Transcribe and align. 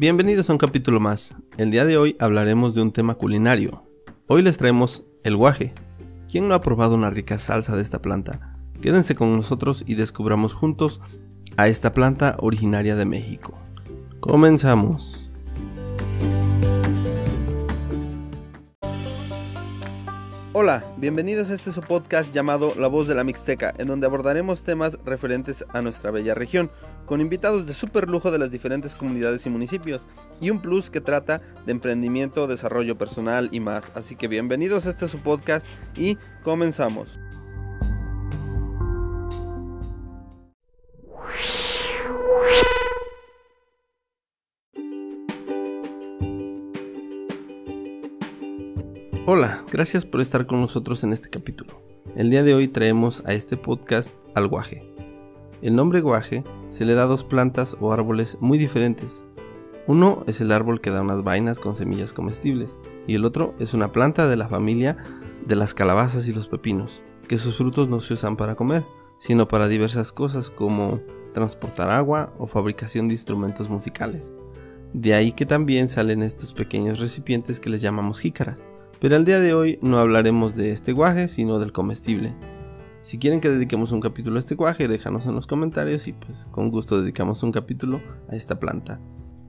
Bienvenidos 0.00 0.48
a 0.48 0.54
un 0.54 0.58
capítulo 0.58 0.98
más. 0.98 1.36
El 1.58 1.70
día 1.70 1.84
de 1.84 1.98
hoy 1.98 2.16
hablaremos 2.18 2.74
de 2.74 2.80
un 2.80 2.90
tema 2.90 3.16
culinario. 3.16 3.84
Hoy 4.28 4.40
les 4.40 4.56
traemos 4.56 5.04
el 5.24 5.36
guaje. 5.36 5.74
¿Quién 6.26 6.48
no 6.48 6.54
ha 6.54 6.62
probado 6.62 6.94
una 6.94 7.10
rica 7.10 7.36
salsa 7.36 7.76
de 7.76 7.82
esta 7.82 8.00
planta? 8.00 8.56
Quédense 8.80 9.14
con 9.14 9.36
nosotros 9.36 9.84
y 9.86 9.96
descubramos 9.96 10.54
juntos 10.54 11.02
a 11.58 11.68
esta 11.68 11.92
planta 11.92 12.36
originaria 12.38 12.96
de 12.96 13.04
México. 13.04 13.58
Comenzamos. 14.20 15.30
Hola, 20.52 20.82
bienvenidos 20.96 21.50
a 21.50 21.54
este 21.54 21.72
su 21.72 21.80
podcast 21.80 22.32
llamado 22.32 22.74
La 22.74 22.88
Voz 22.88 23.06
de 23.06 23.14
la 23.14 23.22
Mixteca, 23.22 23.72
en 23.78 23.86
donde 23.86 24.06
abordaremos 24.06 24.64
temas 24.64 24.98
referentes 25.04 25.64
a 25.74 25.80
nuestra 25.80 26.10
bella 26.10 26.34
región, 26.34 26.70
con 27.10 27.20
invitados 27.20 27.66
de 27.66 27.74
super 27.74 28.08
lujo 28.08 28.30
de 28.30 28.38
las 28.38 28.52
diferentes 28.52 28.94
comunidades 28.94 29.44
y 29.44 29.50
municipios, 29.50 30.06
y 30.40 30.50
un 30.50 30.62
plus 30.62 30.90
que 30.90 31.00
trata 31.00 31.42
de 31.66 31.72
emprendimiento, 31.72 32.46
desarrollo 32.46 32.96
personal 32.96 33.48
y 33.50 33.58
más. 33.58 33.90
Así 33.96 34.14
que 34.14 34.28
bienvenidos 34.28 34.86
a 34.86 34.90
este 34.90 35.08
su 35.08 35.18
podcast 35.18 35.66
y 35.96 36.18
comenzamos. 36.44 37.18
Hola, 49.26 49.64
gracias 49.72 50.04
por 50.04 50.20
estar 50.20 50.46
con 50.46 50.60
nosotros 50.60 51.02
en 51.02 51.12
este 51.12 51.28
capítulo. 51.28 51.82
El 52.14 52.30
día 52.30 52.44
de 52.44 52.54
hoy 52.54 52.68
traemos 52.68 53.20
a 53.26 53.32
este 53.32 53.56
podcast 53.56 54.14
al 54.36 54.46
guaje. 54.46 54.89
El 55.62 55.76
nombre 55.76 56.00
guaje 56.00 56.42
se 56.70 56.84
le 56.84 56.94
da 56.94 57.02
a 57.02 57.06
dos 57.06 57.24
plantas 57.24 57.76
o 57.80 57.92
árboles 57.92 58.38
muy 58.40 58.56
diferentes. 58.56 59.24
Uno 59.86 60.24
es 60.26 60.40
el 60.40 60.52
árbol 60.52 60.80
que 60.80 60.90
da 60.90 61.02
unas 61.02 61.22
vainas 61.22 61.60
con 61.60 61.74
semillas 61.74 62.12
comestibles 62.12 62.78
y 63.06 63.14
el 63.14 63.24
otro 63.24 63.54
es 63.58 63.74
una 63.74 63.92
planta 63.92 64.28
de 64.28 64.36
la 64.36 64.48
familia 64.48 64.96
de 65.44 65.56
las 65.56 65.74
calabazas 65.74 66.28
y 66.28 66.32
los 66.32 66.48
pepinos, 66.48 67.02
que 67.28 67.38
sus 67.38 67.56
frutos 67.56 67.88
no 67.88 68.00
se 68.00 68.14
usan 68.14 68.36
para 68.36 68.54
comer, 68.54 68.84
sino 69.18 69.48
para 69.48 69.68
diversas 69.68 70.12
cosas 70.12 70.48
como 70.48 71.00
transportar 71.34 71.90
agua 71.90 72.32
o 72.38 72.46
fabricación 72.46 73.08
de 73.08 73.14
instrumentos 73.14 73.68
musicales. 73.68 74.32
De 74.92 75.14
ahí 75.14 75.32
que 75.32 75.46
también 75.46 75.88
salen 75.88 76.22
estos 76.22 76.52
pequeños 76.52 76.98
recipientes 76.98 77.60
que 77.60 77.70
les 77.70 77.80
llamamos 77.80 78.20
jícaras. 78.20 78.64
Pero 79.00 79.16
al 79.16 79.24
día 79.24 79.40
de 79.40 79.54
hoy 79.54 79.78
no 79.82 79.98
hablaremos 79.98 80.56
de 80.56 80.72
este 80.72 80.92
guaje, 80.92 81.28
sino 81.28 81.58
del 81.58 81.72
comestible. 81.72 82.34
Si 83.02 83.18
quieren 83.18 83.40
que 83.40 83.48
dediquemos 83.48 83.92
un 83.92 84.00
capítulo 84.00 84.36
a 84.36 84.40
este 84.40 84.54
guaje, 84.54 84.86
déjanos 84.86 85.26
en 85.26 85.34
los 85.34 85.46
comentarios 85.46 86.06
y 86.06 86.12
pues 86.12 86.46
con 86.50 86.70
gusto 86.70 87.00
dedicamos 87.00 87.42
un 87.42 87.50
capítulo 87.50 88.02
a 88.28 88.36
esta 88.36 88.60
planta. 88.60 89.00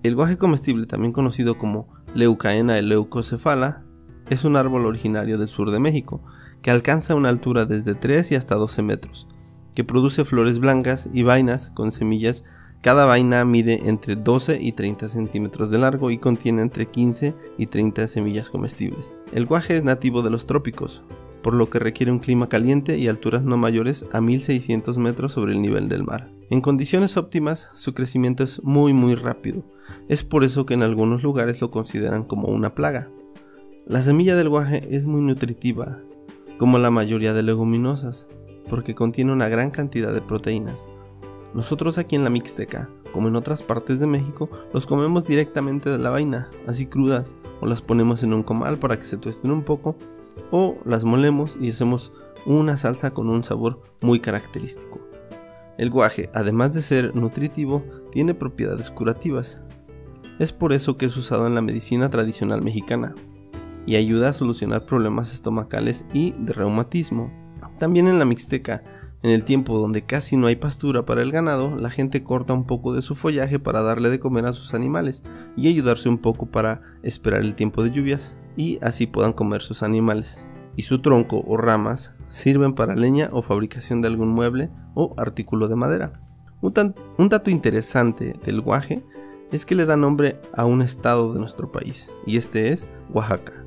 El 0.03 0.15
guaje 0.15 0.37
comestible, 0.37 0.87
también 0.87 1.11
conocido 1.11 1.57
como 1.57 1.87
Leucaena 2.15 2.81
leucocefala, 2.81 3.83
es 4.29 4.45
un 4.45 4.55
árbol 4.55 4.85
originario 4.85 5.37
del 5.37 5.49
sur 5.49 5.71
de 5.71 5.79
México, 5.79 6.23
que 6.61 6.71
alcanza 6.71 7.15
una 7.15 7.29
altura 7.29 7.65
desde 7.65 7.93
3 7.93 8.31
y 8.31 8.35
hasta 8.35 8.55
12 8.55 8.81
metros, 8.83 9.27
que 9.75 9.83
produce 9.83 10.23
flores 10.23 10.59
blancas 10.59 11.09
y 11.11 11.23
vainas 11.23 11.71
con 11.71 11.91
semillas 11.91 12.45
cada 12.81 13.05
vaina 13.05 13.45
mide 13.45 13.87
entre 13.87 14.15
12 14.15 14.59
y 14.59 14.71
30 14.71 15.07
centímetros 15.07 15.69
de 15.69 15.77
largo 15.77 16.09
y 16.09 16.17
contiene 16.17 16.63
entre 16.63 16.87
15 16.87 17.35
y 17.59 17.67
30 17.67 18.07
semillas 18.07 18.49
comestibles. 18.49 19.13
El 19.33 19.45
guaje 19.45 19.77
es 19.77 19.83
nativo 19.83 20.23
de 20.23 20.31
los 20.31 20.47
trópicos, 20.47 21.03
por 21.41 21.53
lo 21.53 21.69
que 21.69 21.79
requiere 21.79 22.11
un 22.11 22.19
clima 22.19 22.49
caliente 22.49 22.97
y 22.97 23.07
alturas 23.07 23.43
no 23.43 23.57
mayores 23.57 24.05
a 24.11 24.21
1600 24.21 24.97
metros 24.97 25.33
sobre 25.33 25.53
el 25.53 25.61
nivel 25.61 25.89
del 25.89 26.03
mar. 26.03 26.29
En 26.49 26.61
condiciones 26.61 27.17
óptimas, 27.17 27.69
su 27.73 27.93
crecimiento 27.93 28.43
es 28.43 28.63
muy 28.63 28.93
muy 28.93 29.15
rápido. 29.15 29.63
Es 30.07 30.23
por 30.23 30.43
eso 30.43 30.65
que 30.65 30.73
en 30.73 30.83
algunos 30.83 31.23
lugares 31.23 31.61
lo 31.61 31.71
consideran 31.71 32.23
como 32.23 32.49
una 32.49 32.75
plaga. 32.75 33.09
La 33.85 34.01
semilla 34.01 34.35
del 34.35 34.49
guaje 34.49 34.87
es 34.91 35.05
muy 35.05 35.21
nutritiva, 35.21 35.99
como 36.57 36.77
la 36.77 36.91
mayoría 36.91 37.33
de 37.33 37.43
leguminosas, 37.43 38.27
porque 38.69 38.95
contiene 38.95 39.31
una 39.31 39.49
gran 39.49 39.71
cantidad 39.71 40.13
de 40.13 40.21
proteínas. 40.21 40.85
Nosotros 41.53 41.97
aquí 41.97 42.15
en 42.15 42.23
la 42.23 42.29
Mixteca, 42.29 42.89
como 43.11 43.27
en 43.27 43.35
otras 43.35 43.63
partes 43.63 43.99
de 43.99 44.07
México, 44.07 44.49
los 44.73 44.85
comemos 44.85 45.27
directamente 45.27 45.89
de 45.89 45.97
la 45.97 46.09
vaina, 46.09 46.49
así 46.67 46.85
crudas, 46.85 47.35
o 47.59 47.65
las 47.65 47.81
ponemos 47.81 48.23
en 48.23 48.33
un 48.33 48.43
comal 48.43 48.77
para 48.77 48.97
que 48.97 49.05
se 49.05 49.17
tuesten 49.17 49.51
un 49.51 49.63
poco, 49.63 49.97
o 50.51 50.77
las 50.85 51.03
molemos 51.03 51.57
y 51.59 51.69
hacemos 51.69 52.13
una 52.45 52.77
salsa 52.77 53.13
con 53.13 53.29
un 53.29 53.43
sabor 53.43 53.81
muy 54.01 54.19
característico. 54.19 54.99
El 55.77 55.89
guaje, 55.89 56.29
además 56.33 56.73
de 56.73 56.81
ser 56.81 57.15
nutritivo, 57.15 57.83
tiene 58.11 58.33
propiedades 58.33 58.91
curativas. 58.91 59.59
Es 60.39 60.51
por 60.51 60.73
eso 60.73 60.97
que 60.97 61.05
es 61.05 61.17
usado 61.17 61.47
en 61.47 61.55
la 61.55 61.61
medicina 61.61 62.09
tradicional 62.09 62.61
mexicana 62.61 63.15
y 63.85 63.95
ayuda 63.95 64.29
a 64.29 64.33
solucionar 64.33 64.85
problemas 64.85 65.33
estomacales 65.33 66.05
y 66.13 66.31
de 66.33 66.53
reumatismo. 66.53 67.31
También 67.79 68.07
en 68.07 68.19
la 68.19 68.25
Mixteca 68.25 68.83
en 69.23 69.29
el 69.29 69.43
tiempo 69.43 69.77
donde 69.77 70.03
casi 70.03 70.35
no 70.35 70.47
hay 70.47 70.55
pastura 70.55 71.05
para 71.05 71.21
el 71.21 71.31
ganado, 71.31 71.75
la 71.75 71.91
gente 71.91 72.23
corta 72.23 72.53
un 72.53 72.65
poco 72.65 72.93
de 72.93 73.03
su 73.03 73.13
follaje 73.13 73.59
para 73.59 73.83
darle 73.83 74.09
de 74.09 74.19
comer 74.19 74.45
a 74.45 74.53
sus 74.53 74.73
animales 74.73 75.23
y 75.55 75.67
ayudarse 75.67 76.09
un 76.09 76.17
poco 76.17 76.47
para 76.47 76.81
esperar 77.03 77.41
el 77.41 77.53
tiempo 77.53 77.83
de 77.83 77.91
lluvias 77.91 78.33
y 78.55 78.79
así 78.81 79.07
puedan 79.07 79.33
comer 79.33 79.61
sus 79.61 79.83
animales. 79.83 80.43
Y 80.75 80.83
su 80.83 81.01
tronco 81.01 81.43
o 81.45 81.57
ramas 81.57 82.15
sirven 82.29 82.73
para 82.73 82.95
leña 82.95 83.29
o 83.31 83.41
fabricación 83.41 84.01
de 84.01 84.07
algún 84.07 84.29
mueble 84.29 84.69
o 84.95 85.13
artículo 85.17 85.67
de 85.67 85.75
madera. 85.75 86.21
Un, 86.61 87.29
dato 87.29 87.49
interesante 87.49 88.35
del 88.45 88.61
guaje 88.61 89.03
es 89.51 89.65
que 89.65 89.75
le 89.75 89.85
da 89.85 89.97
nombre 89.97 90.39
a 90.53 90.65
un 90.65 90.81
estado 90.81 91.33
de 91.33 91.39
nuestro 91.39 91.71
país 91.71 92.11
y 92.25 92.37
este 92.37 92.69
es 92.69 92.87
Oaxaca, 93.11 93.65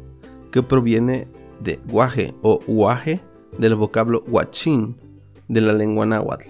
que 0.52 0.62
proviene 0.62 1.28
de 1.60 1.80
guaje 1.88 2.34
o 2.42 2.60
huaje 2.66 3.20
del 3.58 3.74
vocablo 3.74 4.22
huachín 4.28 4.96
de 5.48 5.60
la 5.60 5.72
lengua 5.72 6.06
náhuatl. 6.06 6.48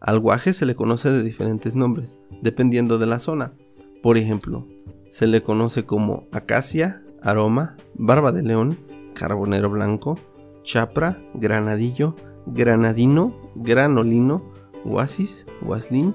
Al 0.00 0.18
guaje 0.18 0.52
se 0.52 0.66
le 0.66 0.74
conoce 0.74 1.10
de 1.10 1.22
diferentes 1.22 1.74
nombres, 1.74 2.16
dependiendo 2.42 2.98
de 2.98 3.06
la 3.06 3.18
zona. 3.18 3.54
Por 4.02 4.18
ejemplo, 4.18 4.66
se 5.10 5.26
le 5.26 5.42
conoce 5.42 5.84
como 5.84 6.26
acacia, 6.32 7.02
aroma, 7.26 7.76
barba 7.94 8.30
de 8.30 8.42
león, 8.42 8.78
carbonero 9.14 9.68
blanco, 9.68 10.16
chapra, 10.62 11.18
granadillo, 11.34 12.14
granadino, 12.46 13.34
granolino, 13.56 14.42
guasis, 14.84 15.46
guaslín, 15.60 16.14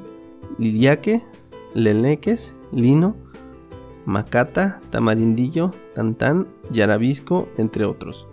liriaque, 0.58 1.22
leleques, 1.74 2.56
lino, 2.72 3.16
macata, 4.06 4.80
tamarindillo, 4.90 5.72
tantán, 5.94 6.48
yarabisco, 6.72 7.50
entre 7.58 7.84
otros. 7.84 8.28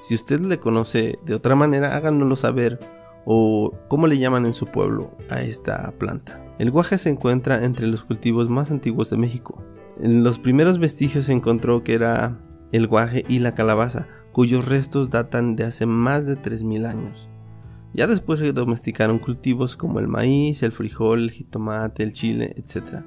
Si 0.00 0.14
usted 0.14 0.40
le 0.40 0.58
conoce 0.58 1.18
de 1.24 1.34
otra 1.34 1.54
manera, 1.54 1.96
háganoslo 1.96 2.34
saber 2.34 2.80
o 3.24 3.72
cómo 3.88 4.08
le 4.08 4.18
llaman 4.18 4.44
en 4.44 4.54
su 4.54 4.66
pueblo 4.66 5.12
a 5.30 5.40
esta 5.40 5.92
planta. 5.92 6.44
El 6.58 6.72
guaje 6.72 6.98
se 6.98 7.10
encuentra 7.10 7.64
entre 7.64 7.86
los 7.86 8.04
cultivos 8.04 8.48
más 8.48 8.70
antiguos 8.70 9.10
de 9.10 9.16
México. 9.16 9.62
En 10.00 10.24
los 10.24 10.38
primeros 10.38 10.78
vestigios 10.78 11.26
se 11.26 11.32
encontró 11.32 11.84
que 11.84 11.94
era 11.94 12.40
el 12.72 12.88
guaje 12.88 13.24
y 13.28 13.38
la 13.38 13.54
calabaza, 13.54 14.08
cuyos 14.32 14.66
restos 14.66 15.10
datan 15.10 15.54
de 15.54 15.64
hace 15.64 15.86
más 15.86 16.26
de 16.26 16.36
3.000 16.36 16.86
años. 16.86 17.28
Ya 17.92 18.08
después 18.08 18.40
se 18.40 18.52
domesticaron 18.52 19.20
cultivos 19.20 19.76
como 19.76 20.00
el 20.00 20.08
maíz, 20.08 20.64
el 20.64 20.72
frijol, 20.72 21.22
el 21.22 21.30
jitomate, 21.30 22.02
el 22.02 22.12
chile, 22.12 22.52
etc. 22.56 23.04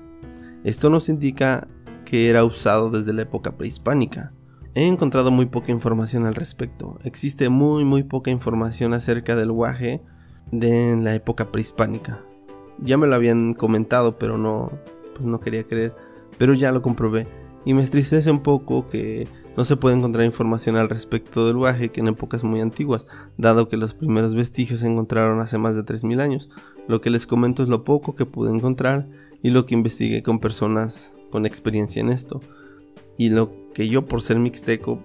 Esto 0.63 0.89
nos 0.89 1.09
indica 1.09 1.67
que 2.05 2.29
era 2.29 2.45
usado 2.45 2.89
desde 2.89 3.11
la 3.11 3.23
época 3.23 3.57
prehispánica. 3.57 4.31
He 4.73 4.87
encontrado 4.87 5.29
muy 5.29 5.47
poca 5.47 5.73
información 5.73 6.25
al 6.25 6.35
respecto. 6.35 6.99
Existe 7.03 7.49
muy 7.49 7.83
muy 7.83 8.03
poca 8.03 8.31
información 8.31 8.93
acerca 8.93 9.35
del 9.35 9.51
guaje 9.51 10.01
de 10.51 10.95
la 10.95 11.13
época 11.15 11.51
prehispánica. 11.51 12.23
Ya 12.79 12.97
me 12.97 13.07
lo 13.07 13.15
habían 13.15 13.55
comentado, 13.55 14.17
pero 14.17 14.37
no, 14.37 14.71
pues 15.15 15.25
no 15.25 15.41
quería 15.41 15.65
creer. 15.65 15.93
Pero 16.37 16.53
ya 16.53 16.71
lo 16.71 16.81
comprobé. 16.81 17.27
Y 17.65 17.73
me 17.73 17.81
entristece 17.81 18.31
un 18.31 18.41
poco 18.41 18.87
que 18.87 19.27
no 19.57 19.63
se 19.63 19.75
puede 19.75 19.95
encontrar 19.95 20.23
información 20.23 20.75
al 20.75 20.87
respecto 20.87 21.45
del 21.47 21.57
guaje 21.57 21.89
que 21.89 21.99
en 21.99 22.07
épocas 22.07 22.43
muy 22.43 22.61
antiguas, 22.61 23.07
dado 23.37 23.67
que 23.67 23.75
los 23.75 23.93
primeros 23.93 24.35
vestigios 24.35 24.81
se 24.81 24.87
encontraron 24.87 25.39
hace 25.39 25.57
más 25.57 25.75
de 25.75 25.83
3.000 25.83 26.21
años. 26.21 26.49
Lo 26.87 27.01
que 27.01 27.09
les 27.09 27.25
comento 27.25 27.63
es 27.63 27.69
lo 27.69 27.83
poco 27.83 28.15
que 28.15 28.25
pude 28.25 28.51
encontrar 28.51 29.07
y 29.41 29.49
lo 29.49 29.65
que 29.65 29.73
investigué 29.73 30.23
con 30.23 30.39
personas 30.39 31.17
con 31.31 31.45
experiencia 31.45 31.99
en 31.99 32.09
esto 32.09 32.41
y 33.17 33.29
lo 33.29 33.51
que 33.73 33.87
yo 33.87 34.05
por 34.05 34.21
ser 34.21 34.37
mixteco 34.37 34.99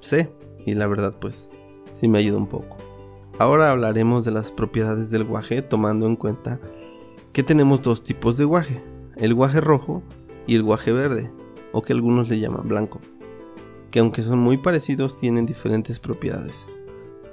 sé 0.00 0.32
y 0.66 0.74
la 0.74 0.86
verdad 0.86 1.14
pues 1.20 1.50
sí 1.92 2.08
me 2.08 2.18
ayuda 2.18 2.38
un 2.38 2.48
poco. 2.48 2.76
Ahora 3.38 3.70
hablaremos 3.70 4.24
de 4.24 4.32
las 4.32 4.50
propiedades 4.50 5.10
del 5.10 5.24
guaje 5.24 5.62
tomando 5.62 6.06
en 6.06 6.16
cuenta 6.16 6.60
que 7.32 7.42
tenemos 7.42 7.82
dos 7.82 8.02
tipos 8.02 8.36
de 8.36 8.44
guaje, 8.44 8.82
el 9.16 9.34
guaje 9.34 9.60
rojo 9.60 10.02
y 10.48 10.56
el 10.56 10.64
guaje 10.64 10.92
verde, 10.92 11.30
o 11.72 11.82
que 11.82 11.92
algunos 11.92 12.28
le 12.28 12.40
llaman 12.40 12.66
blanco, 12.66 13.00
que 13.92 14.00
aunque 14.00 14.22
son 14.22 14.40
muy 14.40 14.56
parecidos 14.56 15.20
tienen 15.20 15.46
diferentes 15.46 16.00
propiedades. 16.00 16.66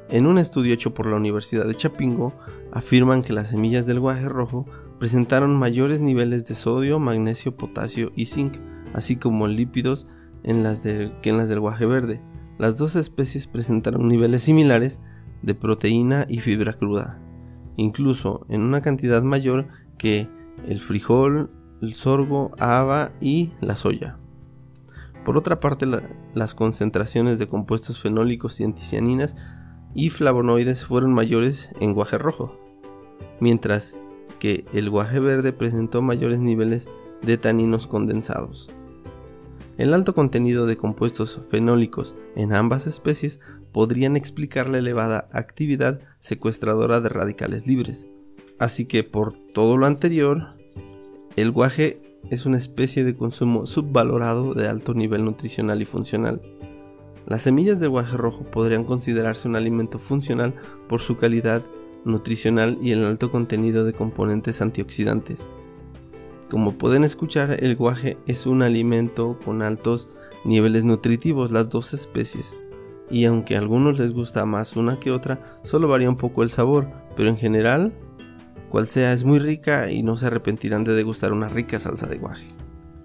En 0.10 0.28
un 0.28 0.38
estudio 0.38 0.74
hecho 0.74 0.94
por 0.94 1.08
la 1.08 1.16
Universidad 1.16 1.66
de 1.66 1.76
Chapingo, 1.76 2.34
afirman 2.72 3.24
que 3.24 3.34
las 3.34 3.50
semillas 3.50 3.88
del 3.88 4.00
guaje 4.00 4.30
rojo 4.30 4.68
presentaron 5.00 5.58
mayores 5.58 6.00
niveles 6.00 6.46
de 6.46 6.54
sodio, 6.54 7.00
magnesio, 7.00 7.56
potasio 7.56 8.12
y 8.16 8.26
zinc, 8.26 8.58
así 8.94 9.16
como 9.16 9.48
lípidos 9.48 10.08
en 10.44 10.62
las 10.62 10.82
que 10.82 11.12
en 11.24 11.38
las 11.38 11.50
del 11.50 11.60
guaje 11.60 11.86
verde. 11.86 12.22
Las 12.60 12.78
dos 12.78 12.96
especies 12.96 13.48
presentaron 13.48 14.08
niveles 14.08 14.44
similares 14.44 15.02
de 15.42 15.56
proteína 15.56 16.26
y 16.30 16.40
fibra 16.40 16.74
cruda, 16.74 17.20
incluso 17.78 18.46
en 18.50 18.62
una 18.62 18.82
cantidad 18.82 19.24
mayor 19.24 19.68
que 19.98 20.28
el 20.68 20.82
frijol, 20.82 21.50
el 21.86 21.94
sorgo, 21.94 22.52
haba 22.60 23.12
y 23.22 23.52
la 23.62 23.76
soya. 23.76 24.18
Por 25.24 25.38
otra 25.38 25.60
parte, 25.60 25.86
las 26.34 26.56
concentraciones 26.56 27.40
de 27.40 27.48
compuestos 27.48 28.02
fenólicos 28.02 28.60
y 28.60 28.64
anticianinas 28.64 29.36
y 29.94 30.10
flavonoides 30.10 30.86
fueron 30.86 31.14
mayores 31.14 31.72
en 31.80 31.94
guaje 31.94 32.18
rojo, 32.18 32.60
mientras 33.40 33.98
que 34.40 34.66
el 34.74 34.90
guaje 34.90 35.20
verde 35.20 35.54
presentó 35.54 36.02
mayores 36.02 36.40
niveles 36.40 36.90
de 37.22 37.38
taninos 37.38 37.88
condensados. 37.88 38.70
El 39.78 39.94
alto 39.94 40.14
contenido 40.14 40.66
de 40.66 40.78
compuestos 40.78 41.42
fenólicos 41.50 42.16
en 42.36 42.54
ambas 42.54 42.88
especies 42.88 43.40
podrían 43.74 44.16
explicar 44.16 44.70
la 44.70 44.78
elevada 44.78 45.28
actividad 45.34 46.00
secuestradora 46.20 47.02
de 47.02 47.10
radicales 47.10 47.68
libres. 47.68 48.08
Así 48.58 48.86
que 48.86 49.04
por 49.04 49.34
todo 49.54 49.76
lo 49.76 49.86
anterior, 49.86 50.56
el 51.36 51.52
guaje 51.52 52.02
es 52.30 52.46
una 52.46 52.58
especie 52.58 53.04
de 53.04 53.16
consumo 53.16 53.66
subvalorado 53.66 54.54
de 54.54 54.68
alto 54.68 54.94
nivel 54.94 55.26
nutricional 55.26 55.82
y 55.82 55.86
funcional. 55.86 56.42
Las 57.28 57.42
semillas 57.42 57.80
del 57.80 57.90
guaje 57.90 58.16
rojo 58.18 58.44
podrían 58.44 58.84
considerarse 58.84 59.48
un 59.48 59.56
alimento 59.56 60.00
funcional 60.00 60.54
por 60.88 61.02
su 61.02 61.18
calidad 61.18 61.64
nutricional 62.06 62.78
y 62.82 62.92
el 62.92 63.04
alto 63.04 63.32
contenido 63.32 63.84
de 63.84 63.94
componentes 63.94 64.62
antioxidantes. 64.62 65.50
Como 66.50 66.74
pueden 66.74 67.04
escuchar, 67.04 67.58
el 67.64 67.76
guaje 67.76 68.18
es 68.28 68.46
un 68.46 68.62
alimento 68.62 69.38
con 69.44 69.62
altos 69.62 70.08
niveles 70.46 70.84
nutritivos, 70.84 71.52
las 71.52 71.70
dos 71.70 71.94
especies. 71.94 72.56
Y 73.10 73.26
aunque 73.26 73.56
a 73.56 73.60
algunos 73.60 74.00
les 74.00 74.14
gusta 74.14 74.46
más 74.46 74.76
una 74.76 75.00
que 75.00 75.12
otra, 75.12 75.60
solo 75.64 75.88
varía 75.88 76.10
un 76.10 76.18
poco 76.18 76.44
el 76.44 76.50
sabor, 76.50 76.88
pero 77.18 77.30
en 77.30 77.38
general, 77.38 77.94
cual 78.76 78.88
sea, 78.88 79.14
es 79.14 79.24
muy 79.24 79.40
rica 79.40 79.90
y 79.90 80.04
no 80.04 80.18
se 80.18 80.28
arrepentirán 80.28 80.84
de 80.84 80.96
degustar 80.96 81.32
una 81.32 81.48
rica 81.48 81.80
salsa 81.80 82.08
de 82.08 82.18
guaje. 82.18 82.46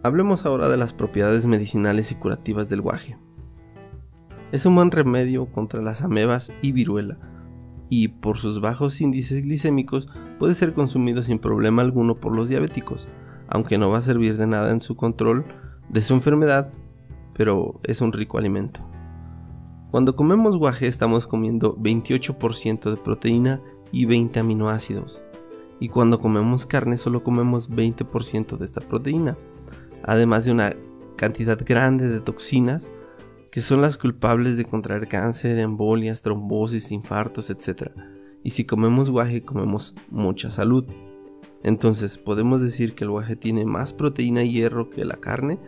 Hablemos 0.02 0.44
ahora 0.44 0.68
de 0.68 0.76
las 0.76 0.92
propiedades 0.92 1.46
medicinales 1.46 2.10
y 2.10 2.16
curativas 2.16 2.68
del 2.68 2.80
guaje. 2.80 3.16
Es 4.50 4.66
un 4.66 4.74
buen 4.74 4.90
remedio 4.90 5.46
contra 5.46 5.80
las 5.80 6.02
amebas 6.02 6.52
y 6.60 6.72
viruela, 6.72 7.18
y 7.88 8.08
por 8.08 8.36
sus 8.36 8.60
bajos 8.60 9.00
índices 9.00 9.44
glicémicos 9.44 10.08
puede 10.40 10.56
ser 10.56 10.72
consumido 10.72 11.22
sin 11.22 11.38
problema 11.38 11.82
alguno 11.82 12.16
por 12.16 12.34
los 12.34 12.48
diabéticos, 12.48 13.08
aunque 13.46 13.78
no 13.78 13.90
va 13.90 13.98
a 13.98 14.02
servir 14.02 14.38
de 14.38 14.48
nada 14.48 14.72
en 14.72 14.80
su 14.80 14.96
control 14.96 15.44
de 15.88 16.00
su 16.00 16.14
enfermedad, 16.14 16.72
pero 17.32 17.78
es 17.84 18.00
un 18.00 18.12
rico 18.12 18.38
alimento. 18.38 18.80
Cuando 19.92 20.16
comemos 20.16 20.56
guaje 20.56 20.88
estamos 20.88 21.28
comiendo 21.28 21.76
28% 21.76 22.90
de 22.90 22.96
proteína 22.96 23.60
y 23.92 24.06
20 24.06 24.40
aminoácidos, 24.40 25.22
y 25.80 25.88
cuando 25.88 26.20
comemos 26.20 26.66
carne 26.66 26.98
solo 26.98 27.24
comemos 27.24 27.70
20% 27.70 28.58
de 28.58 28.64
esta 28.64 28.82
proteína, 28.82 29.36
además 30.04 30.44
de 30.44 30.52
una 30.52 30.76
cantidad 31.16 31.58
grande 31.64 32.08
de 32.08 32.20
toxinas 32.20 32.90
que 33.50 33.60
son 33.62 33.80
las 33.80 33.96
culpables 33.96 34.56
de 34.56 34.64
contraer 34.64 35.08
cáncer, 35.08 35.58
embolias, 35.58 36.22
trombosis, 36.22 36.92
infartos, 36.92 37.50
etc. 37.50 37.90
Y 38.44 38.50
si 38.50 38.64
comemos 38.64 39.10
guaje 39.10 39.42
comemos 39.42 39.94
mucha 40.10 40.50
salud. 40.50 40.84
Entonces 41.62 42.16
podemos 42.16 42.62
decir 42.62 42.94
que 42.94 43.04
el 43.04 43.10
guaje 43.10 43.36
tiene 43.36 43.64
más 43.64 43.92
proteína 43.92 44.44
y 44.44 44.52
hierro 44.52 44.88
que 44.88 45.04
la 45.04 45.16
carne, 45.16 45.58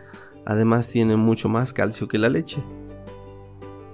además 0.47 0.88
tiene 0.91 1.17
mucho 1.17 1.49
más 1.49 1.73
calcio 1.73 2.06
que 2.06 2.19
la 2.19 2.29
leche. 2.29 2.62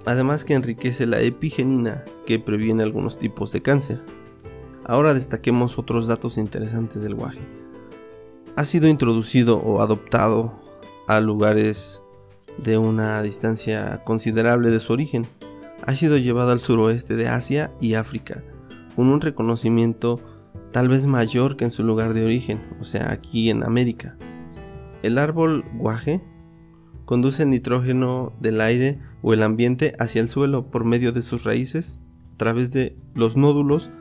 Además 0.05 0.45
que 0.45 0.53
enriquece 0.53 1.05
la 1.05 1.19
epigenina 1.21 2.03
que 2.25 2.39
previene 2.39 2.83
algunos 2.83 3.17
tipos 3.17 3.51
de 3.51 3.61
cáncer. 3.61 4.01
Ahora 4.89 5.13
destaquemos 5.13 5.77
otros 5.77 6.07
datos 6.07 6.39
interesantes 6.39 7.03
del 7.03 7.13
guaje. 7.13 7.41
Ha 8.55 8.63
sido 8.63 8.87
introducido 8.87 9.59
o 9.59 9.81
adoptado 9.81 10.59
a 11.07 11.19
lugares 11.19 12.01
de 12.57 12.79
una 12.79 13.21
distancia 13.21 14.03
considerable 14.03 14.71
de 14.71 14.79
su 14.79 14.91
origen. 14.91 15.27
Ha 15.85 15.93
sido 15.93 16.17
llevado 16.17 16.53
al 16.53 16.59
suroeste 16.59 17.15
de 17.15 17.27
Asia 17.27 17.71
y 17.79 17.93
África, 17.93 18.43
con 18.95 19.09
un 19.09 19.21
reconocimiento 19.21 20.21
tal 20.71 20.89
vez 20.89 21.05
mayor 21.05 21.55
que 21.55 21.65
en 21.65 21.71
su 21.71 21.83
lugar 21.83 22.15
de 22.15 22.25
origen, 22.25 22.59
o 22.81 22.83
sea, 22.83 23.11
aquí 23.11 23.51
en 23.51 23.63
América. 23.63 24.17
El 25.03 25.19
árbol 25.19 25.65
guaje 25.75 26.19
conduce 27.05 27.43
el 27.43 27.51
nitrógeno 27.51 28.33
del 28.39 28.59
aire 28.59 28.99
o 29.21 29.35
el 29.35 29.43
ambiente 29.43 29.93
hacia 29.99 30.19
el 30.19 30.29
suelo 30.29 30.71
por 30.71 30.83
medio 30.83 31.11
de 31.11 31.21
sus 31.21 31.43
raíces, 31.43 32.01
a 32.33 32.37
través 32.37 32.71
de 32.71 32.97
los 33.13 33.37
nódulos. 33.37 33.91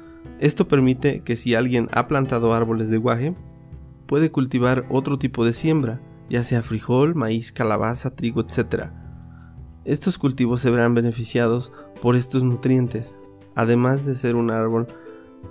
Esto 0.41 0.69
permite 0.69 1.23
que 1.23 1.37
si 1.37 1.55
alguien 1.55 1.89
ha 1.93 2.09
plantado 2.09 2.53
árboles 2.53 2.91
de 2.91 2.99
guaje, 2.99 3.35
puede 4.07 4.31
cultivar 4.31 4.87
otro 4.91 5.19
tipo 5.19 5.45
de 5.45 5.53
siembra, 5.53 6.01
ya 6.31 6.43
sea 6.43 6.63
frijol, 6.63 7.15
maíz, 7.15 7.53
calabaza, 7.53 8.15
trigo, 8.15 8.41
etc. 8.41 8.91
Estos 9.85 10.19
cultivos 10.19 10.61
se 10.61 10.71
verán 10.71 10.95
beneficiados 10.95 11.73
por 12.01 12.17
estos 12.17 12.43
nutrientes, 12.43 13.17
además 13.55 14.07
de 14.07 14.15
ser 14.15 14.37
un 14.37 14.51
árbol 14.51 14.87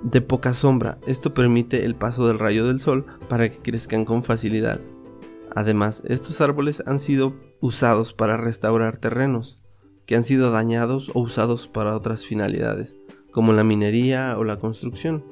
de 0.03 0.21
poca 0.21 0.53
sombra. 0.53 0.97
Esto 1.07 1.33
permite 1.33 1.85
el 1.85 1.95
paso 1.95 2.27
del 2.27 2.39
rayo 2.39 2.68
del 2.68 2.79
sol 2.79 3.06
para 3.29 3.50
que 3.50 3.59
crezcan 3.59 4.06
con 4.06 4.24
facilidad. 4.24 4.79
Además, 5.56 6.03
estos 6.06 6.39
árboles 6.41 6.83
han 6.85 7.00
sido 7.00 7.35
usados 7.62 8.13
para 8.13 8.38
restaurar 8.38 8.97
terrenos 8.97 9.59
que 10.07 10.15
han 10.15 10.24
sido 10.24 10.51
dañados 10.51 11.12
o 11.13 11.19
usados 11.19 11.68
para 11.68 11.95
otras 11.95 12.25
finalidades, 12.25 12.95
como 13.38 13.54
la 13.54 13.63
minería 13.63 14.36
o 14.39 14.44
la 14.44 14.57
construcción, 14.57 15.24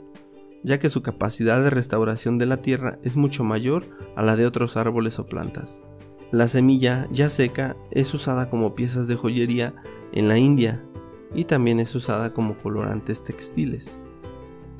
ya 0.61 0.77
que 0.77 0.89
su 0.89 1.01
capacidad 1.01 1.63
de 1.63 1.71
restauración 1.71 2.37
de 2.37 2.45
la 2.45 2.57
tierra 2.57 2.99
es 3.01 3.17
mucho 3.17 3.43
mayor 3.43 3.83
a 4.15 4.21
la 4.21 4.35
de 4.35 4.45
otros 4.45 4.77
árboles 4.77 5.17
o 5.17 5.25
plantas. 5.25 5.81
La 6.29 6.47
semilla 6.47 7.07
ya 7.11 7.29
seca 7.29 7.75
es 7.89 8.13
usada 8.13 8.51
como 8.51 8.75
piezas 8.75 9.07
de 9.07 9.15
joyería 9.15 9.73
en 10.11 10.27
la 10.27 10.37
India 10.37 10.83
y 11.33 11.45
también 11.45 11.79
es 11.79 11.95
usada 11.95 12.31
como 12.31 12.59
colorantes 12.59 13.23
textiles. 13.23 13.99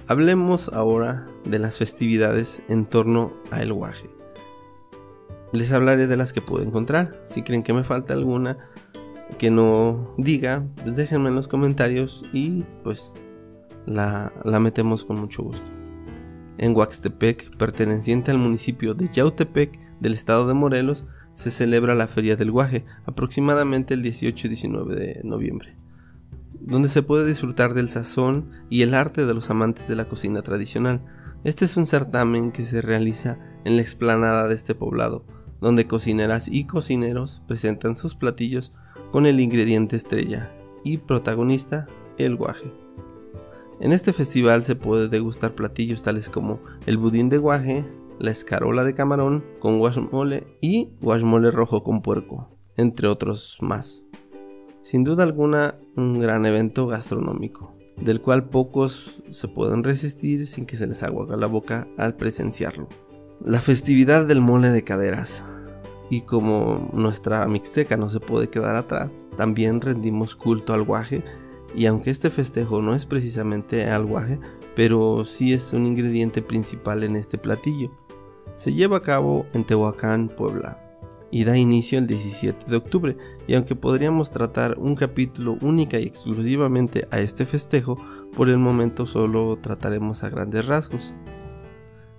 Hablemos 0.06 0.69
ahora 0.69 1.27
de 1.45 1.57
las 1.57 1.80
festividades 1.80 2.62
en 2.69 2.86
torno 2.86 3.33
a 3.50 3.63
el 3.63 3.74
guaje. 3.74 4.08
Les 5.51 5.72
hablaré 5.72 6.05
de 6.05 6.15
las 6.15 6.32
que 6.32 6.41
puedo 6.41 6.63
encontrar. 6.63 7.24
Si 7.25 7.41
creen 7.41 7.63
que 7.63 7.74
me 7.74 7.84
falta 7.84 8.13
alguna 8.13 8.60
que 9.38 9.51
no 9.51 10.13
diga, 10.17 10.65
pues 10.84 10.96
déjenme 10.96 11.29
en 11.29 11.36
los 11.36 11.48
comentarios 11.48 12.24
y 12.34 12.63
pues 12.84 13.13
la, 13.86 14.32
la 14.44 14.60
metemos 14.60 15.03
con 15.03 15.20
mucho 15.20 15.44
gusto. 15.44 15.65
En 16.58 16.75
Huaxtepec, 16.75 17.58
perteneciente 17.58 18.32
al 18.32 18.38
municipio 18.38 18.94
de 18.94 19.10
Yautepec 19.10 19.79
del 20.00 20.13
estado 20.13 20.48
de 20.48 20.53
Morelos, 20.53 21.05
se 21.34 21.51
celebra 21.51 21.96
la 21.96 22.08
Feria 22.08 22.38
del 22.38 22.51
Guaje, 22.51 22.86
aproximadamente 23.05 23.94
el 23.94 24.01
18 24.03 24.48
y 24.48 24.50
19 24.50 24.96
de 24.96 25.22
noviembre 25.24 25.75
donde 26.65 26.89
se 26.89 27.03
puede 27.03 27.25
disfrutar 27.25 27.75
del 27.75 27.89
sazón 27.89 28.50
y 28.70 28.82
el 28.82 28.96
arte 28.96 29.25
de 29.25 29.34
los 29.34 29.50
amantes 29.51 29.88
de 29.88 29.96
la 29.96 30.08
cocina 30.08 30.41
tradicional. 30.41 31.01
Este 31.44 31.65
es 31.65 31.77
un 31.77 31.86
certamen 31.86 32.51
que 32.51 32.63
se 32.63 32.82
realiza 32.82 33.38
en 33.65 33.75
la 33.75 33.84
explanada 33.84 34.48
de 34.48 34.55
este 34.55 34.74
poblado, 34.74 35.25
donde 35.62 35.86
cocineras 35.86 36.48
y 36.48 36.65
cocineros 36.65 37.44
presentan 37.48 37.96
sus 37.96 38.15
platillos 38.15 38.74
con 39.15 39.25
el 39.25 39.39
ingrediente 39.39 39.95
estrella 39.95 40.51
y 40.84 40.98
protagonista, 40.98 41.88
el 42.17 42.36
guaje. 42.36 42.69
En 43.79 43.93
este 43.93 44.12
festival 44.12 44.65
se 44.65 44.75
puede 44.75 45.07
degustar 45.07 45.55
platillos 45.55 46.03
tales 46.03 46.29
como 46.29 46.60
el 46.86 46.98
budín 46.98 47.29
de 47.29 47.38
guaje, 47.38 47.86
la 48.19 48.31
escarola 48.31 48.84
de 48.84 48.93
camarón 48.93 49.45
con 49.60 49.79
guasmole 49.79 50.45
y 50.60 50.89
guasmole 51.00 51.50
rojo 51.50 51.81
con 51.81 52.01
puerco, 52.01 52.50
entre 52.75 53.07
otros 53.07 53.57
más. 53.62 54.03
Sin 54.81 55.05
duda 55.05 55.24
alguna, 55.24 55.75
un 55.95 56.19
gran 56.19 56.45
evento 56.45 56.86
gastronómico, 56.86 57.74
del 57.95 58.19
cual 58.19 58.50
pocos 58.50 59.24
se 59.31 59.48
pueden 59.48 59.86
resistir 59.86 60.45
sin 60.45 60.65
que 60.65 60.75
se 60.75 60.88
les 60.88 61.03
aguaga 61.03 61.38
la 61.38 61.48
boca 61.48 61.88
al 61.95 62.17
presenciarlo. 62.17 62.89
La 63.39 63.62
festividad 63.62 64.25
del 64.25 64.41
mole 64.41 64.72
de 64.72 64.84
caderas. 64.84 65.45
Y 66.09 66.21
como 66.21 66.89
nuestra 66.93 67.47
mixteca 67.47 67.97
no 67.97 68.09
se 68.09 68.19
puede 68.19 68.50
quedar 68.50 68.75
atrás, 68.75 69.27
también 69.38 69.81
rendimos 69.81 70.35
culto 70.35 70.74
al 70.74 70.83
guaje, 70.83 71.24
y 71.75 71.88
aunque 71.88 72.09
este 72.09 72.29
festejo 72.29 72.81
no 72.81 72.93
es 72.93 73.05
precisamente 73.05 73.89
al 73.89 74.05
guaje, 74.05 74.39
pero 74.75 75.25
sí 75.25 75.53
es 75.53 75.74
un 75.74 75.85
ingrediente 75.88 76.41
principal 76.41 77.03
en 77.03 77.15
este 77.15 77.38
platillo. 77.38 77.91
Se 78.55 78.74
lleva 78.74 78.97
a 78.97 79.01
cabo 79.01 79.45
en 79.53 79.63
Tehuacán, 79.63 80.29
Puebla, 80.29 80.79
y 81.31 81.43
da 81.43 81.57
inicio 81.57 82.00
el 82.00 82.07
17 82.07 82.67
de 82.69 82.77
octubre, 82.77 83.17
y 83.47 83.55
aunque 83.55 83.75
podríamos 83.75 84.31
tratar 84.31 84.77
un 84.77 84.95
capítulo 84.95 85.57
única 85.62 86.00
y 86.00 86.03
exclusivamente 86.03 87.07
a 87.12 87.19
este 87.19 87.45
festejo, 87.45 87.97
por 88.35 88.50
el 88.50 88.57
momento 88.57 89.05
solo 89.05 89.57
trataremos 89.62 90.24
a 90.24 90.29
grandes 90.29 90.65
rasgos. 90.65 91.13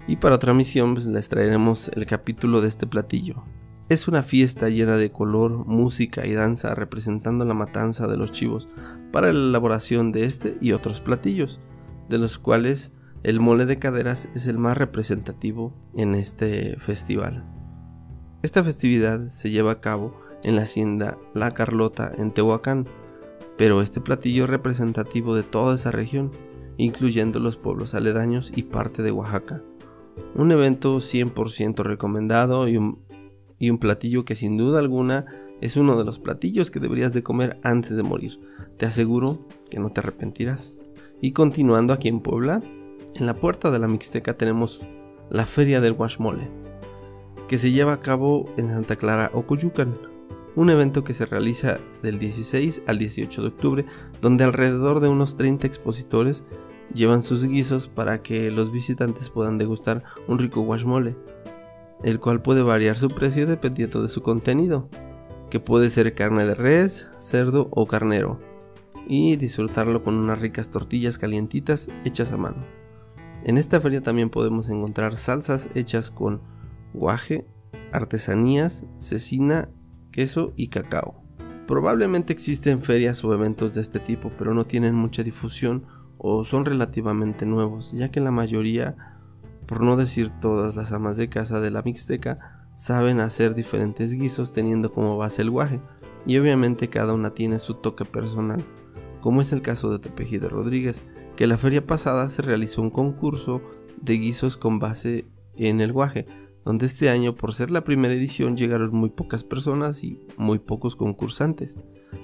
Y 0.09 0.17
para 0.17 0.37
otra 0.37 0.55
misión 0.55 0.95
pues, 0.95 1.07
les 1.07 1.29
traeremos 1.29 1.89
el 1.95 2.05
capítulo 2.07 2.61
de 2.61 2.69
este 2.69 2.87
platillo, 2.87 3.45
Es 3.89 4.09
una 4.09 4.25
fiesta 4.25 4.69
llena 4.69 4.97
de 4.97 5.13
color, 5.13 5.65
música 5.65 6.27
y 6.27 6.33
danza 6.33 6.75
representando 6.75 7.45
la 7.45 7.55
matanza 7.55 8.09
de 8.09 8.17
los 8.17 8.33
chivos 8.33 8.69
para 9.13 9.33
la 9.33 9.39
elaboración 9.39 10.11
de 10.11 10.25
este 10.25 10.59
y 10.61 10.73
otros 10.73 11.01
platillos, 11.01 11.61
de 12.09 12.19
los 12.19 12.41
cuales 12.41 12.93
el 13.23 13.39
mole 13.39 13.65
de 13.65 13.79
caderas 13.79 14.29
es 14.35 14.49
el 14.49 14.59
más 14.59 14.77
representativo 14.77 15.73
en 15.97 16.17
este 16.17 16.77
festival. 16.81 17.45
Esta 18.43 18.65
festividad 18.65 19.29
se 19.29 19.51
lleva 19.51 19.71
a 19.71 19.81
cabo 19.81 20.21
en 20.43 20.57
la 20.57 20.63
hacienda 20.63 21.17
La 21.33 21.53
Carlota 21.53 22.13
en 22.19 22.33
Tehuacán, 22.33 22.89
pero 23.57 23.81
este 23.81 24.01
platillo 24.01 24.45
es 24.45 24.51
representativo 24.51 25.37
de 25.37 25.45
toda 25.45 25.77
esa 25.77 25.93
región, 25.93 26.33
incluyendo 26.77 27.39
los 27.39 27.57
pueblos 27.57 27.95
aledaños 27.95 28.53
y 28.55 28.65
parte 28.65 29.05
de 29.05 29.13
Oaxaca. 29.13 29.63
Un 30.35 30.51
evento 30.51 30.97
100% 30.97 31.85
recomendado 31.85 32.67
y 32.67 32.77
un 32.77 33.06
y 33.59 33.71
un 33.71 33.79
platillo 33.79 34.25
que 34.25 34.35
sin 34.35 34.57
duda 34.57 34.79
alguna 34.79 35.27
es 35.61 35.77
uno 35.77 35.97
de 35.97 36.05
los 36.05 36.19
platillos 36.19 36.71
que 36.71 36.81
deberías 36.81 37.13
de 37.13 37.23
comer 37.23 37.59
antes 37.63 37.97
de 37.97 38.03
morir. 38.03 38.39
Te 38.77 38.87
aseguro 38.87 39.47
que 39.71 39.79
no 39.79 39.91
te 39.91 40.01
arrepentirás. 40.01 40.77
Y 41.21 41.33
continuando 41.33 41.93
aquí 41.93 42.09
en 42.09 42.21
Puebla, 42.21 42.63
en 43.15 43.27
la 43.27 43.35
puerta 43.35 43.71
de 43.71 43.79
la 43.79 43.89
Mixteca 43.89 44.37
tenemos 44.37 44.83
la 45.31 45.47
Feria 45.47 45.81
del 45.81 45.95
Guashmole, 45.95 46.51
que 47.49 47.57
se 47.57 47.73
lleva 47.73 47.95
a 47.95 48.01
cabo 48.01 48.53
en 48.59 48.69
Santa 48.69 48.97
Clara, 48.97 49.31
Ocoyucan, 49.33 49.95
un 50.55 50.71
evento 50.71 51.05
que 51.05 51.15
se 51.15 51.27
realiza 51.27 51.79
del 52.03 52.19
16 52.19 52.83
al 52.87 52.99
18 52.99 53.43
de 53.43 53.49
octubre, 53.49 53.87
donde 54.21 54.45
alrededor 54.45 55.01
de 55.01 55.09
unos 55.09 55.37
30 55.37 55.67
expositores 55.67 56.45
llevan 56.95 57.23
sus 57.23 57.47
guisos 57.47 57.89
para 57.89 58.23
que 58.23 58.51
los 58.51 58.71
visitantes 58.71 59.31
puedan 59.31 59.59
degustar 59.59 60.05
un 60.29 60.39
rico 60.39 60.61
guashmole 60.61 61.17
el 62.03 62.21
cual 62.21 62.43
puede 62.43 62.63
variar 62.63 62.97
su 62.97 63.09
precio 63.09 63.47
dependiendo 63.47 64.03
de 64.03 64.09
su 64.09 64.23
contenido, 64.23 64.89
que 65.51 65.61
puede 65.61 65.91
ser 65.91 66.15
carne 66.15 66.45
de 66.45 66.55
res, 66.55 67.09
cerdo 67.19 67.69
o 67.71 67.87
carnero, 67.87 68.41
y 69.07 69.37
disfrutarlo 69.37 70.03
con 70.03 70.15
unas 70.15 70.41
ricas 70.41 70.71
tortillas 70.71 71.19
calientitas 71.19 71.91
hechas 72.05 72.33
a 72.33 72.37
mano. 72.37 72.65
En 73.45 73.59
esta 73.59 73.81
feria 73.81 74.01
también 74.01 74.31
podemos 74.31 74.69
encontrar 74.69 75.17
salsas 75.17 75.71
hechas 75.75 76.11
con 76.11 76.41
guaje, 76.93 77.47
artesanías, 77.93 78.85
cecina, 78.99 79.69
queso 80.11 80.53
y 80.57 80.69
cacao. 80.69 81.23
Probablemente 81.67 82.33
existen 82.33 82.83
ferias 82.83 83.25
o 83.25 83.33
eventos 83.35 83.75
de 83.75 83.83
este 83.83 84.01
tipo, 84.01 84.33
pero 84.37 84.55
no 84.55 84.65
tienen 84.65 84.95
mucha 84.95 85.23
difusión 85.23 85.85
o 86.19 86.45
son 86.45 86.65
relativamente 86.65 87.47
nuevos, 87.47 87.93
ya 87.93 88.11
que 88.11 88.21
la 88.21 88.31
mayoría 88.31 89.16
por 89.67 89.83
no 89.83 89.97
decir 89.97 90.31
todas 90.41 90.77
las 90.77 90.93
amas 90.93 91.17
de 91.17 91.29
casa 91.29 91.61
de 91.61 91.71
la 91.71 91.83
Mixteca, 91.83 92.69
saben 92.75 93.21
hacer 93.21 93.55
diferentes 93.55 94.15
guisos 94.15 94.53
teniendo 94.53 94.93
como 94.93 95.17
base 95.17 95.43
el 95.43 95.51
guaje, 95.51 95.81
y 96.27 96.39
obviamente 96.39 96.89
cada 96.89 97.15
una 97.15 97.31
tiene 97.31 97.59
su 97.59 97.75
toque 97.75 98.05
personal, 98.05 98.65
como 99.21 99.41
es 99.41 99.53
el 99.53 99.63
caso 99.63 99.91
de 99.91 99.99
Tepejido 99.99 100.49
Rodríguez, 100.49 101.03
que 101.37 101.47
la 101.47 101.59
feria 101.59 101.87
pasada 101.87 102.29
se 102.29 102.43
realizó 102.43 102.83
un 102.83 102.91
concurso 102.91 103.61
de 104.01 104.15
guisos 104.15 104.57
con 104.57 104.79
base 104.79 105.27
en 105.57 105.81
el 105.81 105.93
guaje, 105.93 106.27
donde 106.65 106.87
este 106.87 107.11
año 107.11 107.35
por 107.35 107.55
ser 107.55 107.71
la 107.71 107.85
primera 107.85 108.13
edición 108.15 108.57
llegaron 108.57 108.91
muy 108.93 109.11
pocas 109.11 109.45
personas 109.45 110.03
y 110.03 110.21
muy 110.37 110.59
pocos 110.59 110.97
concursantes. 110.97 111.77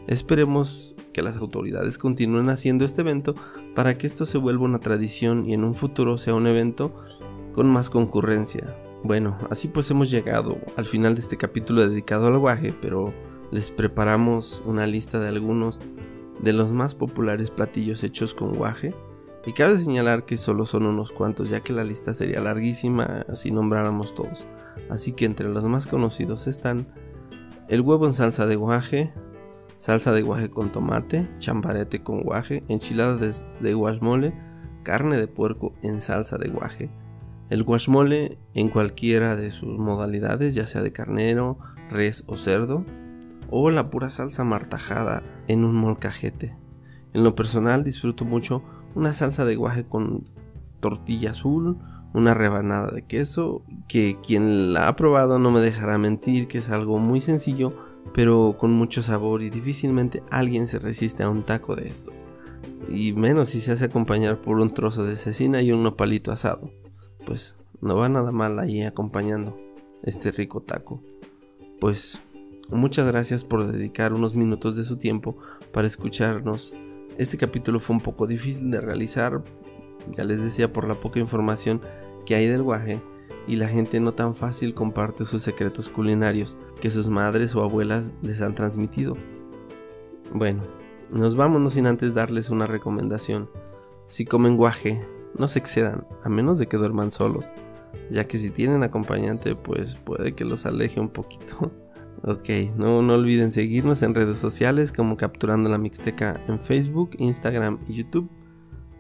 Esperemos 0.09 0.97
que 1.13 1.23
las 1.23 1.37
autoridades 1.37 1.97
continúen 1.97 2.49
haciendo 2.49 2.85
este 2.85 3.03
evento 3.03 3.35
para 3.75 3.97
que 3.97 4.07
esto 4.07 4.27
se 4.27 4.39
vuelva 4.39 4.65
una 4.65 4.81
tradición 4.81 5.49
y 5.49 5.55
en 5.55 5.65
un 5.65 5.75
futuro 5.75 6.19
sea 6.19 6.35
un 6.35 6.47
evento 6.47 6.93
con 7.55 7.69
más 7.69 7.91
concurrencia. 7.91 8.77
Bueno, 9.05 9.37
así 9.51 9.69
pues 9.69 9.91
hemos 9.91 10.11
llegado 10.11 10.59
al 10.77 10.87
final 10.87 11.15
de 11.15 11.21
este 11.21 11.37
capítulo 11.37 11.87
dedicado 11.87 12.29
al 12.29 12.39
guaje, 12.39 12.75
pero 12.81 13.13
les 13.51 13.71
preparamos 13.71 14.63
una 14.65 14.87
lista 14.87 15.19
de 15.19 15.29
algunos 15.29 15.81
de 16.41 16.53
los 16.53 16.73
más 16.73 16.95
populares 16.95 17.51
platillos 17.51 18.05
hechos 18.05 18.35
con 18.35 18.53
guaje. 18.53 18.95
Y 19.45 19.53
cabe 19.53 19.77
señalar 19.77 20.25
que 20.25 20.37
solo 20.37 20.67
son 20.67 20.87
unos 20.87 21.11
cuantos, 21.11 21.49
ya 21.49 21.61
que 21.61 21.73
la 21.73 21.83
lista 21.83 22.15
sería 22.15 22.41
larguísima 22.41 23.27
si 23.35 23.51
nombráramos 23.51 24.15
todos. 24.15 24.47
Así 24.89 25.13
que 25.13 25.25
entre 25.25 25.49
los 25.49 25.65
más 25.65 25.89
conocidos 25.89 26.47
están 26.47 26.87
el 27.69 27.81
huevo 27.81 28.07
en 28.07 28.15
salsa 28.15 28.47
de 28.47 28.55
guaje, 28.55 29.13
salsa 29.79 30.13
de 30.13 30.23
guaje 30.23 30.49
con 30.49 30.71
tomate, 30.71 31.29
chambarete 31.39 32.03
con 32.03 32.23
guaje, 32.23 32.63
enchiladas 32.69 33.45
de 33.61 33.75
guasmole, 33.75 34.33
carne 34.85 35.17
de 35.17 35.27
puerco 35.27 35.73
en 35.83 36.01
salsa 36.01 36.39
de 36.39 36.49
guaje, 36.49 36.91
el 37.53 37.65
guashmole 37.65 38.39
en 38.55 38.71
cualquiera 38.71 39.37
de 39.37 39.51
sus 39.51 39.79
modalidades, 39.79 40.55
ya 40.55 40.67
sea 40.67 40.83
de 40.83 40.91
carnero, 40.91 41.59
res 41.91 42.25
o 42.27 42.35
cerdo, 42.35 42.87
o 43.51 43.71
la 43.71 43.91
pura 43.91 44.09
salsa 44.09 44.43
martajada 44.43 45.23
en 45.49 45.67
un 45.67 45.75
molcajete. 45.75 46.57
En 47.13 47.23
lo 47.25 47.35
personal 47.35 47.85
disfruto 47.85 48.25
mucho 48.25 48.63
una 48.95 49.13
salsa 49.13 49.45
de 49.45 49.57
guaje 49.57 49.85
con 49.85 50.31
tortilla 50.81 51.33
azul, 51.33 51.77
una 52.15 52.33
rebanada 52.33 52.91
de 52.91 53.03
queso, 53.03 53.63
que 53.87 54.17
quien 54.27 54.73
la 54.73 54.89
ha 54.89 54.97
probado 54.97 55.39
no 55.39 55.51
me 55.51 55.61
dejará 55.61 55.99
mentir 55.99 56.49
que 56.49 56.57
es 56.57 56.71
algo 56.71 56.99
muy 56.99 57.21
sencillo, 57.21 57.75
pero 58.15 58.57
con 58.59 58.73
mucho 58.73 59.03
sabor 59.03 59.43
y 59.43 59.51
difícilmente 59.51 60.23
alguien 60.31 60.69
se 60.69 60.79
resiste 60.79 61.23
a 61.23 61.29
un 61.29 61.43
taco 61.43 61.77
de 61.77 61.89
estos. 61.89 62.27
Y 62.89 63.13
menos 63.13 63.51
si 63.51 63.61
se 63.61 63.73
hace 63.73 63.85
acompañar 63.85 64.41
por 64.41 64.59
un 64.59 64.73
trozo 64.73 65.05
de 65.05 65.17
cecina 65.17 65.61
y 65.61 65.71
un 65.71 65.83
nopalito 65.83 66.33
asado 66.33 66.71
pues 67.25 67.57
no 67.81 67.97
va 67.97 68.09
nada 68.09 68.33
mal 68.33 68.59
ahí 68.59 68.83
acompañando 68.83 69.59
este 70.02 70.31
rico 70.31 70.61
taco. 70.61 71.02
Pues 71.81 72.21
muchas 72.71 73.07
gracias 73.07 73.45
por 73.45 73.71
dedicar 73.71 74.12
unos 74.12 74.35
minutos 74.35 74.76
de 74.76 74.85
su 74.85 74.97
tiempo 74.97 75.37
para 75.73 75.87
escucharnos. 75.87 76.75
Este 77.19 77.37
capítulo 77.37 77.81
fue 77.81 77.97
un 77.97 78.02
poco 78.02 78.26
difícil 78.26 78.71
de 78.71 78.81
realizar, 78.81 79.43
ya 80.17 80.25
les 80.25 80.43
decía 80.43 80.73
por 80.73 80.88
la 80.88 80.95
poca 80.95 81.21
información 81.21 81.81
que 82.25 82.35
hay 82.35 82.47
del 82.47 82.62
guaje 82.62 83.00
y 83.47 83.57
la 83.57 83.69
gente 83.69 84.00
no 84.00 84.14
tan 84.14 84.35
fácil 84.35 84.75
comparte 84.75 85.25
sus 85.25 85.43
secretos 85.43 85.88
culinarios 85.88 86.57
que 86.81 86.91
sus 86.91 87.09
madres 87.09 87.55
o 87.55 87.62
abuelas 87.62 88.12
les 88.23 88.41
han 88.41 88.55
transmitido. 88.55 89.17
Bueno, 90.33 90.62
nos 91.11 91.37
vamos 91.37 91.61
no 91.61 91.71
sin 91.71 91.87
antes 91.87 92.14
darles 92.14 92.50
una 92.50 92.67
recomendación. 92.67 93.50
Si 94.07 94.25
comen 94.25 94.57
guaje, 94.57 95.05
no 95.39 95.49
se 95.49 95.59
excedan, 95.59 96.07
a 96.25 96.29
menos 96.29 96.59
de 96.59 96.67
que 96.67 96.77
duerman 96.77 97.12
solos, 97.12 97.47
ya 98.11 98.25
que 98.25 98.39
si 98.39 98.51
tienen 98.51 98.83
acompañante 98.83 99.55
pues 99.55 99.97
puede 99.97 100.35
que 100.35 100.45
los 100.45 100.67
aleje 100.67 101.01
un 101.01 101.09
poquito. 101.09 101.73
ok, 102.23 102.77
no, 102.77 103.03
no 103.03 103.15
olviden 103.15 103.53
seguirnos 103.53 104.03
en 104.03 104.15
redes 104.15 104.39
sociales 104.39 104.93
como 104.93 105.17
Capturando 105.17 105.69
la 105.69 105.79
Mixteca 105.79 106.41
en 106.49 106.61
Facebook, 106.61 107.11
Instagram 107.19 107.79
y 107.89 107.95
YouTube. 107.95 108.31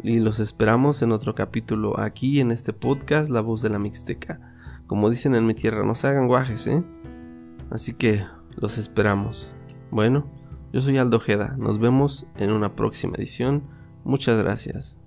Y 0.02 0.18
los 0.18 0.40
esperamos 0.40 1.00
en 1.02 1.12
otro 1.12 1.34
capítulo 1.34 2.00
aquí 2.00 2.40
en 2.40 2.50
este 2.50 2.72
podcast 2.72 3.30
La 3.30 3.40
Voz 3.40 3.62
de 3.62 3.68
la 3.68 3.78
Mixteca. 3.78 4.40
Como 4.88 5.08
dicen 5.10 5.36
en 5.36 5.46
mi 5.46 5.54
tierra, 5.54 5.84
no 5.84 5.94
se 5.94 6.08
hagan 6.08 6.26
guajes, 6.26 6.66
¿eh? 6.66 6.82
Así 7.70 7.94
que 7.94 8.24
los 8.56 8.78
esperamos. 8.78 9.52
Bueno, 9.90 10.26
yo 10.72 10.80
soy 10.80 10.98
Aldo 10.98 11.18
Ojeda, 11.18 11.54
nos 11.58 11.78
vemos 11.78 12.26
en 12.36 12.50
una 12.50 12.74
próxima 12.74 13.16
edición. 13.16 13.62
Muchas 14.04 14.42
gracias. 14.42 15.01